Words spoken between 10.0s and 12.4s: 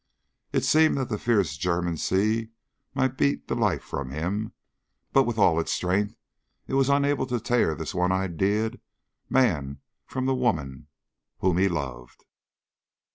from the woman whom he loved.